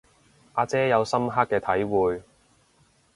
[0.53, 2.23] 阿姐有深刻嘅體會